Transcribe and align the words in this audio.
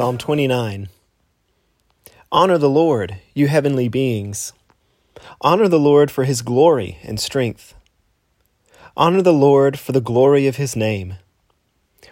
Psalm 0.00 0.18
29. 0.18 0.88
Honor 2.32 2.58
the 2.58 2.68
Lord, 2.68 3.18
you 3.34 3.46
heavenly 3.46 3.88
beings. 3.88 4.52
Honor 5.40 5.68
the 5.68 5.78
Lord 5.78 6.10
for 6.10 6.24
his 6.24 6.42
glory 6.42 6.98
and 7.04 7.20
strength. 7.20 7.74
Honor 8.96 9.22
the 9.22 9.32
Lord 9.32 9.78
for 9.78 9.92
the 9.92 10.00
glory 10.00 10.48
of 10.48 10.56
his 10.56 10.74
name. 10.74 11.18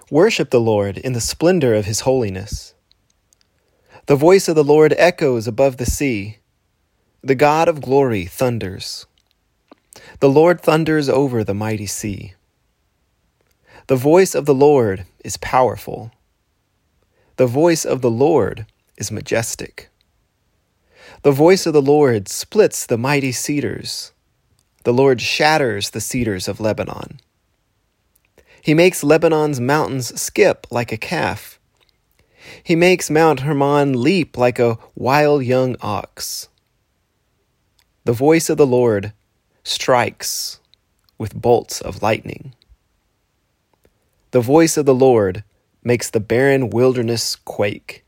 Worship 0.09 0.51
the 0.51 0.61
Lord 0.61 0.99
in 0.99 1.15
the 1.15 1.21
splendor 1.21 1.75
of 1.75 1.87
his 1.87 2.01
holiness. 2.01 2.75
The 4.07 4.15
voice 4.15 4.47
of 4.47 4.55
the 4.55 4.63
Lord 4.63 4.95
echoes 4.97 5.49
above 5.49 5.79
the 5.79 5.87
sea. 5.87 6.39
The 7.23 7.35
God 7.35 7.67
of 7.67 7.81
glory 7.81 8.27
thunders. 8.27 9.07
The 10.21 10.29
Lord 10.29 10.61
thunders 10.61 11.09
over 11.09 11.43
the 11.43 11.55
mighty 11.55 11.87
sea. 11.87 12.35
The 13.89 13.97
voice 13.97 14.35
of 14.35 14.45
the 14.45 14.55
Lord 14.55 15.07
is 15.25 15.39
powerful. 15.39 16.13
The 17.37 17.47
voice 17.47 17.87
of 17.87 18.03
the 18.03 18.11
Lord 18.11 18.67
is 18.99 19.11
majestic. 19.11 19.89
The 21.23 21.33
voice 21.33 21.65
of 21.65 21.73
the 21.73 21.81
Lord 21.81 22.29
splits 22.29 22.85
the 22.85 22.99
mighty 22.99 23.33
cedars. 23.33 24.13
The 24.85 24.93
Lord 24.93 25.23
shatters 25.23 25.89
the 25.89 26.03
cedars 26.03 26.49
of 26.49 26.61
Lebanon. 26.61 27.21
He 28.61 28.75
makes 28.75 29.03
Lebanon's 29.03 29.59
mountains 29.59 30.21
skip 30.21 30.67
like 30.71 30.93
a 30.93 30.99
calf. 30.99 31.59
He 32.63 32.77
makes 32.77 33.09
Mount 33.09 33.41
Hermon 33.41 34.03
leap 34.03 34.37
like 34.37 34.59
a 34.59 34.77
wild 34.97 35.45
young 35.45 35.77
ox. 35.81 36.49
The 38.05 38.13
voice 38.13 38.51
of 38.51 38.59
the 38.59 38.67
Lord 38.67 39.15
strikes 39.65 40.61
with 41.17 41.35
bolts 41.35 41.81
of 41.81 42.03
lightning. 42.03 42.53
The 44.31 44.41
voice 44.41 44.77
of 44.77 44.85
the 44.85 44.95
Lord 44.95 45.43
makes 45.83 46.11
the 46.11 46.21
barren 46.21 46.69
wilderness 46.69 47.35
quake. 47.35 48.05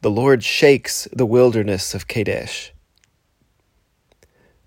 The 0.00 0.10
Lord 0.10 0.42
shakes 0.42 1.06
the 1.12 1.26
wilderness 1.26 1.94
of 1.94 2.08
Kadesh. 2.08 2.72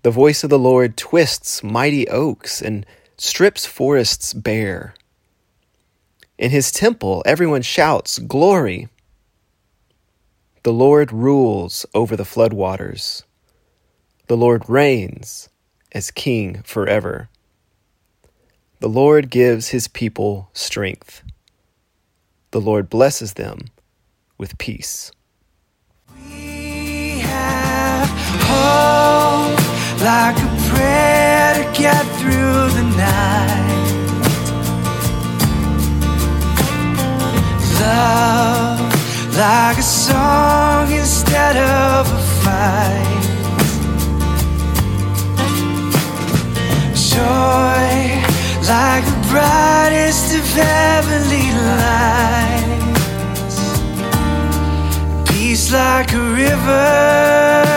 The 0.02 0.10
voice 0.10 0.42
of 0.42 0.50
the 0.50 0.58
Lord 0.58 0.96
twists 0.96 1.62
mighty 1.62 2.08
oaks 2.08 2.62
and 2.62 2.86
strips 3.18 3.66
forests 3.66 4.32
bare. 4.32 4.94
In 6.38 6.50
his 6.50 6.72
temple, 6.72 7.22
everyone 7.26 7.62
shouts, 7.62 8.18
Glory! 8.18 8.88
The 10.62 10.72
Lord 10.72 11.12
rules 11.12 11.84
over 11.94 12.16
the 12.16 12.24
floodwaters. 12.24 13.24
The 14.28 14.36
Lord 14.36 14.68
reigns 14.68 15.50
as 15.92 16.10
king 16.10 16.62
forever. 16.62 17.28
The 18.80 18.88
Lord 18.88 19.30
gives 19.30 19.68
his 19.68 19.88
people 19.88 20.50
strength 20.52 21.22
the 22.50 22.60
Lord 22.60 22.88
blesses 22.88 23.34
them 23.34 23.58
with 24.38 24.56
peace. 24.56 25.12
We 26.24 27.18
have 27.20 28.08
hope 28.48 30.00
like 30.00 30.36
a 30.38 30.70
prayer 30.70 31.54
to 31.54 31.78
get 31.78 32.04
through 32.16 32.70
the 32.70 32.84
night. 32.96 33.74
Love 37.80 38.80
like 39.36 39.78
a 39.78 39.82
song 39.82 40.90
instead 40.90 41.56
of 41.56 42.10
a 42.10 42.22
fight. 42.42 43.17
Brightest 49.30 50.34
of 50.34 50.46
heavenly 50.54 51.52
lights. 51.82 53.58
Peace 55.30 55.72
like 55.72 56.12
a 56.14 56.20
river 56.20 57.67